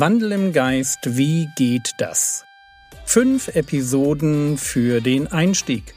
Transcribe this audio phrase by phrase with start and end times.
[0.00, 2.44] Wandel im Geist, wie geht das?
[3.04, 5.92] Fünf Episoden für den Einstieg.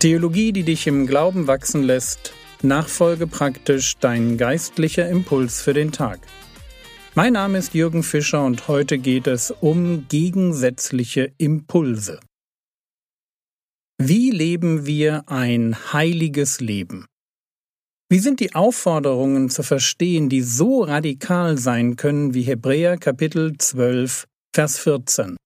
[0.00, 6.18] Theologie, die dich im Glauben wachsen lässt, nachfolge praktisch dein geistlicher Impuls für den Tag.
[7.14, 12.18] Mein Name ist Jürgen Fischer und heute geht es um gegensätzliche Impulse.
[13.96, 17.06] Wie leben wir ein heiliges Leben?
[18.14, 24.28] Wie sind die Aufforderungen zu verstehen, die so radikal sein können wie Hebräer Kapitel 12,
[24.54, 25.36] Vers 14?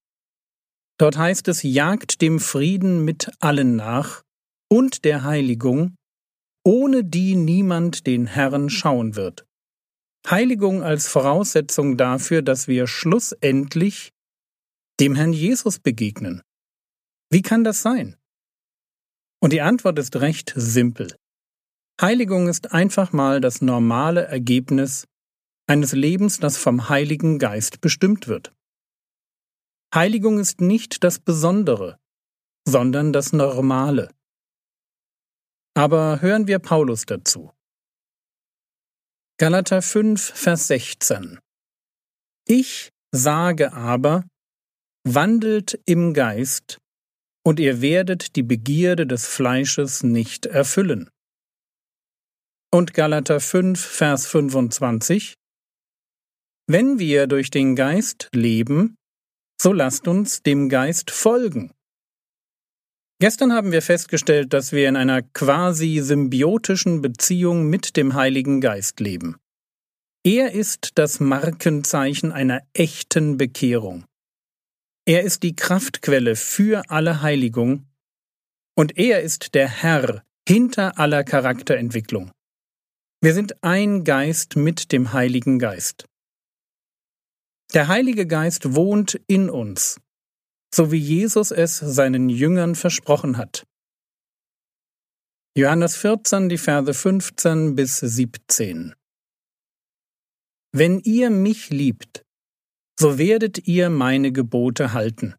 [1.00, 4.20] Dort heißt es, jagt dem Frieden mit allen nach
[4.70, 5.94] und der Heiligung,
[6.62, 9.46] ohne die niemand den Herrn schauen wird.
[10.28, 14.10] Heiligung als Voraussetzung dafür, dass wir schlussendlich
[15.00, 16.42] dem Herrn Jesus begegnen.
[17.30, 18.18] Wie kann das sein?
[19.40, 21.16] Und die Antwort ist recht simpel.
[22.00, 25.08] Heiligung ist einfach mal das normale Ergebnis
[25.66, 28.54] eines Lebens, das vom Heiligen Geist bestimmt wird.
[29.92, 31.98] Heiligung ist nicht das Besondere,
[32.64, 34.14] sondern das Normale.
[35.74, 37.50] Aber hören wir Paulus dazu.
[39.38, 41.40] Galater 5, Vers 16
[42.46, 44.24] Ich sage aber,
[45.04, 46.78] wandelt im Geist,
[47.44, 51.08] und ihr werdet die Begierde des Fleisches nicht erfüllen.
[52.70, 55.32] Und Galater 5, Vers 25
[56.66, 58.94] Wenn wir durch den Geist leben,
[59.58, 61.72] so lasst uns dem Geist folgen.
[63.22, 69.00] Gestern haben wir festgestellt, dass wir in einer quasi symbiotischen Beziehung mit dem Heiligen Geist
[69.00, 69.36] leben.
[70.22, 74.04] Er ist das Markenzeichen einer echten Bekehrung.
[75.06, 77.86] Er ist die Kraftquelle für alle Heiligung
[78.76, 82.30] und er ist der Herr hinter aller Charakterentwicklung.
[83.20, 86.04] Wir sind ein Geist mit dem Heiligen Geist.
[87.74, 90.00] Der Heilige Geist wohnt in uns,
[90.72, 93.66] so wie Jesus es seinen Jüngern versprochen hat.
[95.56, 98.94] Johannes 14, die Verse 15 bis 17.
[100.70, 102.22] Wenn ihr mich liebt,
[103.00, 105.34] so werdet ihr meine Gebote halten.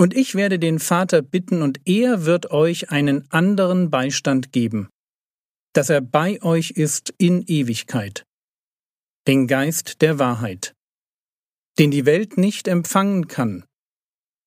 [0.00, 4.88] Und ich werde den Vater bitten, und er wird euch einen anderen Beistand geben,
[5.72, 8.24] dass er bei euch ist in Ewigkeit,
[9.26, 10.74] den Geist der Wahrheit,
[11.78, 13.64] den die Welt nicht empfangen kann,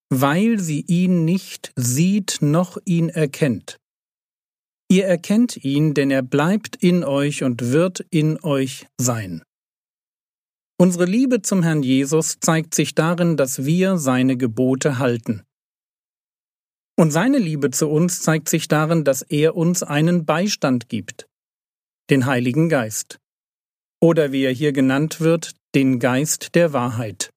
[0.10, 3.78] weil sie ihn nicht sieht noch ihn erkennt.
[4.88, 9.42] Ihr erkennt ihn, denn er bleibt in euch und wird in euch sein.
[10.78, 15.44] Unsere Liebe zum Herrn Jesus zeigt sich darin, dass wir seine Gebote halten.
[16.98, 21.28] Und seine Liebe zu uns zeigt sich darin, dass er uns einen Beistand gibt,
[22.10, 23.20] den Heiligen Geist,
[24.02, 27.32] oder wie er hier genannt wird, den Geist der Wahrheit.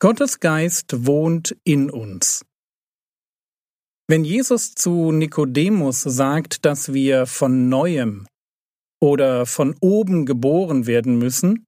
[0.00, 2.44] Gottes Geist wohnt in uns.
[4.08, 8.26] Wenn Jesus zu Nikodemus sagt, dass wir von neuem
[9.00, 11.64] oder von oben geboren werden müssen,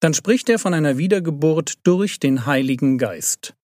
[0.00, 3.54] dann spricht er von einer Wiedergeburt durch den Heiligen Geist.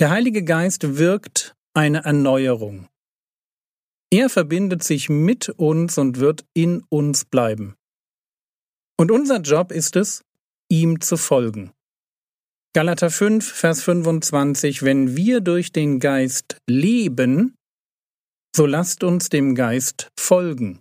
[0.00, 2.88] Der Heilige Geist wirkt eine Erneuerung.
[4.12, 7.76] Er verbindet sich mit uns und wird in uns bleiben.
[8.98, 10.24] Und unser Job ist es,
[10.68, 11.72] ihm zu folgen.
[12.74, 17.54] Galater 5, Vers 25, wenn wir durch den Geist leben,
[18.56, 20.80] so lasst uns dem Geist folgen.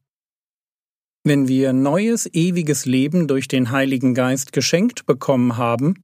[1.23, 6.03] Wenn wir neues, ewiges Leben durch den Heiligen Geist geschenkt bekommen haben,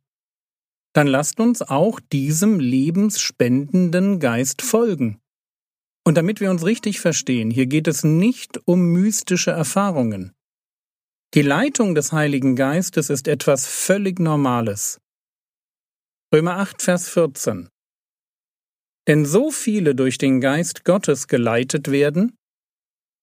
[0.93, 5.19] dann lasst uns auch diesem lebensspendenden Geist folgen.
[6.05, 10.33] Und damit wir uns richtig verstehen, hier geht es nicht um mystische Erfahrungen.
[11.35, 14.99] Die Leitung des Heiligen Geistes ist etwas völlig Normales.
[16.33, 17.69] Römer 8, Vers 14.
[19.07, 22.35] Denn so viele durch den Geist Gottes geleitet werden,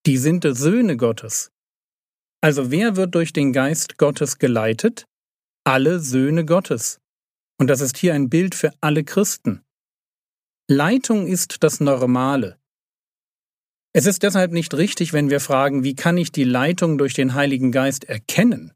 [0.05, 1.51] die sind Söhne Gottes.
[2.41, 5.05] Also wer wird durch den Geist Gottes geleitet?
[5.65, 6.99] Alle Söhne Gottes.
[7.59, 9.63] Und das ist hier ein Bild für alle Christen.
[10.69, 12.59] Leitung ist das Normale.
[13.93, 17.33] Es ist deshalb nicht richtig, wenn wir fragen, wie kann ich die Leitung durch den
[17.33, 18.73] Heiligen Geist erkennen?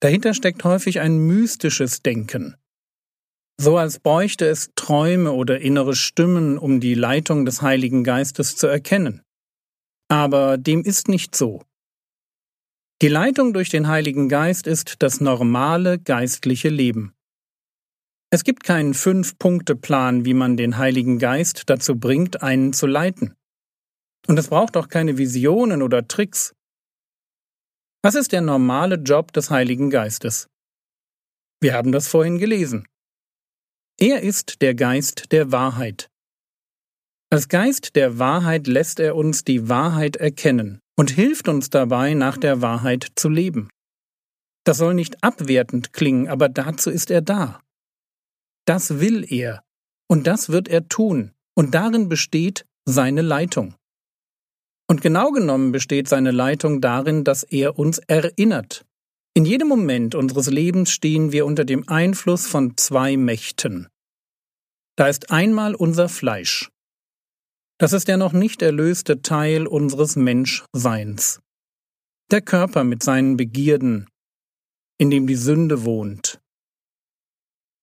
[0.00, 2.56] Dahinter steckt häufig ein mystisches Denken.
[3.60, 8.66] So als bräuchte es Träume oder innere Stimmen, um die Leitung des Heiligen Geistes zu
[8.66, 9.22] erkennen.
[10.08, 11.62] Aber dem ist nicht so.
[13.02, 17.14] Die Leitung durch den Heiligen Geist ist das normale geistliche Leben.
[18.34, 23.36] Es gibt keinen Fünf-Punkte-Plan, wie man den Heiligen Geist dazu bringt, einen zu leiten.
[24.26, 26.52] Und es braucht auch keine Visionen oder Tricks.
[28.02, 30.48] Was ist der normale Job des Heiligen Geistes?
[31.60, 32.88] Wir haben das vorhin gelesen.
[34.00, 36.10] Er ist der Geist der Wahrheit.
[37.30, 42.36] Als Geist der Wahrheit lässt er uns die Wahrheit erkennen und hilft uns dabei, nach
[42.36, 43.68] der Wahrheit zu leben.
[44.64, 47.60] Das soll nicht abwertend klingen, aber dazu ist er da.
[48.66, 49.62] Das will er,
[50.08, 53.74] und das wird er tun, und darin besteht seine Leitung.
[54.88, 58.84] Und genau genommen besteht seine Leitung darin, dass er uns erinnert.
[59.34, 63.88] In jedem Moment unseres Lebens stehen wir unter dem Einfluss von zwei Mächten.
[64.96, 66.70] Da ist einmal unser Fleisch.
[67.78, 71.40] Das ist der noch nicht erlöste Teil unseres Menschseins.
[72.30, 74.08] Der Körper mit seinen Begierden,
[74.98, 76.40] in dem die Sünde wohnt.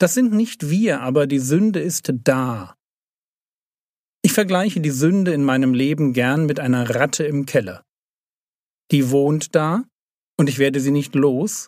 [0.01, 2.75] Das sind nicht wir, aber die Sünde ist da.
[4.23, 7.83] Ich vergleiche die Sünde in meinem Leben gern mit einer Ratte im Keller.
[8.89, 9.83] Die wohnt da,
[10.39, 11.67] und ich werde sie nicht los,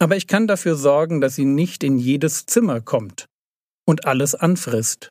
[0.00, 3.26] aber ich kann dafür sorgen, dass sie nicht in jedes Zimmer kommt
[3.86, 5.10] und alles anfrisst.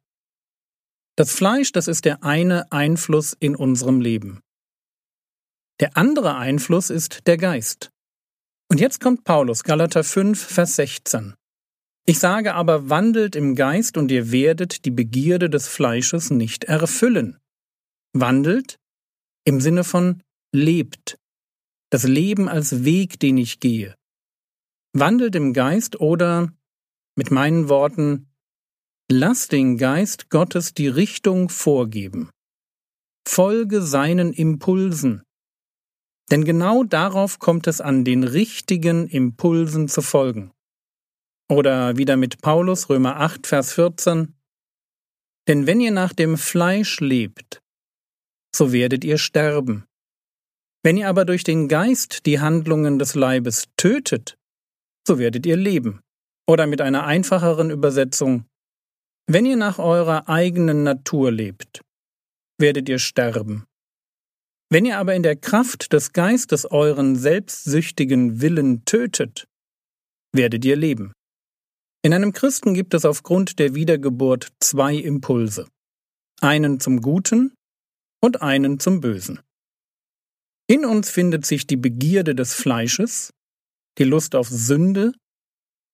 [1.15, 4.41] Das Fleisch, das ist der eine Einfluss in unserem Leben.
[5.79, 7.91] Der andere Einfluss ist der Geist.
[8.67, 11.35] Und jetzt kommt Paulus, Galater 5, Vers 16.
[12.05, 17.37] Ich sage aber, wandelt im Geist und ihr werdet die Begierde des Fleisches nicht erfüllen.
[18.13, 18.77] Wandelt
[19.45, 20.21] im Sinne von
[20.53, 21.17] lebt.
[21.91, 23.95] Das Leben als Weg, den ich gehe.
[24.93, 26.51] Wandelt im Geist oder,
[27.15, 28.27] mit meinen Worten,
[29.09, 32.29] lass den Geist Gottes die Richtung vorgeben.
[33.27, 35.23] Folge seinen Impulsen,
[36.31, 40.51] denn genau darauf kommt es an, den richtigen Impulsen zu folgen.
[41.51, 44.33] Oder wieder mit Paulus Römer 8, Vers 14.
[45.49, 47.61] Denn wenn ihr nach dem Fleisch lebt,
[48.55, 49.83] so werdet ihr sterben.
[50.81, 54.37] Wenn ihr aber durch den Geist die Handlungen des Leibes tötet,
[55.05, 55.99] so werdet ihr leben.
[56.47, 58.45] Oder mit einer einfacheren Übersetzung,
[59.27, 61.81] wenn ihr nach eurer eigenen Natur lebt,
[62.59, 63.65] werdet ihr sterben.
[64.69, 69.49] Wenn ihr aber in der Kraft des Geistes euren selbstsüchtigen Willen tötet,
[70.31, 71.11] werdet ihr leben.
[72.03, 75.67] In einem Christen gibt es aufgrund der Wiedergeburt zwei Impulse.
[76.41, 77.53] Einen zum Guten
[78.23, 79.39] und einen zum Bösen.
[80.67, 83.33] In uns findet sich die Begierde des Fleisches,
[83.99, 85.11] die Lust auf Sünde,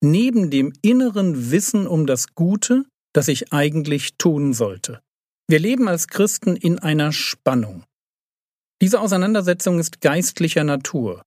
[0.02, 5.02] neben dem inneren Wissen um das Gute, das ich eigentlich tun sollte.
[5.50, 7.84] Wir leben als Christen in einer Spannung.
[8.82, 11.24] Diese Auseinandersetzung ist geistlicher Natur.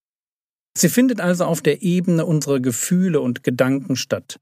[0.78, 4.38] Sie findet also auf der Ebene unserer Gefühle und Gedanken statt.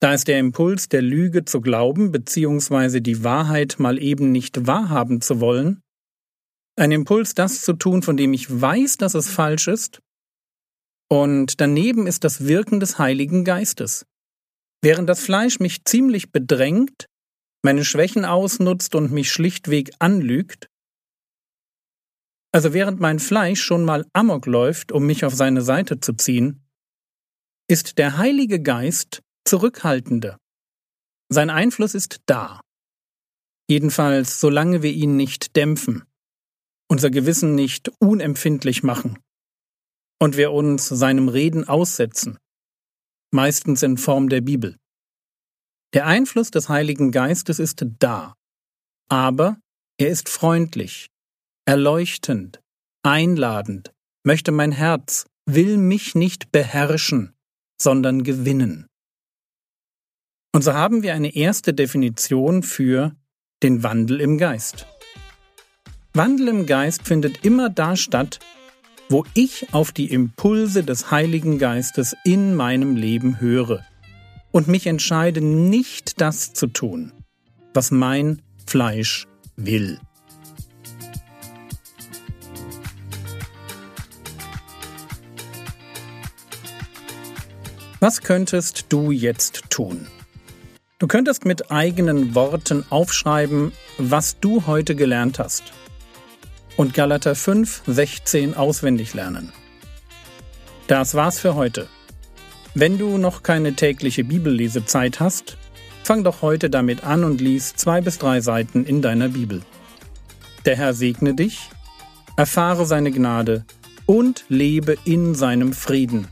[0.00, 3.00] Da ist der Impuls der Lüge zu glauben bzw.
[3.00, 5.82] die Wahrheit mal eben nicht wahrhaben zu wollen,
[6.76, 10.00] ein Impuls, das zu tun, von dem ich weiß, dass es falsch ist,
[11.10, 14.06] und daneben ist das Wirken des Heiligen Geistes.
[14.82, 17.06] Während das Fleisch mich ziemlich bedrängt,
[17.64, 20.68] meine Schwächen ausnutzt und mich schlichtweg anlügt,
[22.52, 26.64] also während mein Fleisch schon mal Amok läuft, um mich auf seine Seite zu ziehen,
[27.68, 30.38] ist der Heilige Geist zurückhaltender.
[31.30, 32.60] Sein Einfluss ist da.
[33.68, 36.04] Jedenfalls solange wir ihn nicht dämpfen,
[36.88, 39.18] unser Gewissen nicht unempfindlich machen
[40.20, 42.38] und wir uns seinem Reden aussetzen,
[43.30, 44.76] meistens in Form der Bibel.
[45.94, 48.34] Der Einfluss des Heiligen Geistes ist da,
[49.10, 49.58] aber
[49.98, 51.08] er ist freundlich,
[51.66, 52.60] erleuchtend,
[53.02, 53.92] einladend,
[54.24, 57.34] möchte mein Herz, will mich nicht beherrschen,
[57.80, 58.86] sondern gewinnen.
[60.52, 63.12] Und so haben wir eine erste Definition für
[63.62, 64.86] den Wandel im Geist.
[66.14, 68.38] Wandel im Geist findet immer da statt,
[69.10, 73.84] wo ich auf die Impulse des Heiligen Geistes in meinem Leben höre
[74.50, 77.12] und mich entscheide, nicht das zu tun,
[77.74, 79.26] was mein Fleisch
[79.56, 80.00] will.
[88.00, 90.06] Was könntest du jetzt tun?
[90.98, 95.62] Du könntest mit eigenen Worten aufschreiben, was du heute gelernt hast.
[96.76, 99.52] Und Galater 5, 16 auswendig lernen.
[100.88, 101.86] Das war's für heute.
[102.74, 105.56] Wenn du noch keine tägliche Bibellesezeit hast,
[106.02, 109.62] fang doch heute damit an und lies zwei bis drei Seiten in deiner Bibel.
[110.64, 111.70] Der Herr segne dich,
[112.36, 113.64] erfahre seine Gnade
[114.06, 116.26] und lebe in seinem Frieden.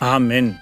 [0.00, 0.58] Amen.